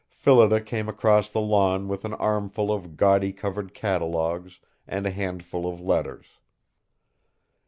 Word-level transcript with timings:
Phillida 0.09 0.59
came 0.61 0.89
across 0.89 1.29
the 1.29 1.39
lawn 1.41 1.87
with 1.87 2.03
an 2.05 2.15
armful 2.15 2.71
of 2.71 2.97
gaudy 2.97 3.31
covered 3.31 3.75
catalogues 3.75 4.59
and 4.87 5.05
a 5.05 5.11
handful 5.11 5.71
of 5.71 5.79
letters. 5.79 6.25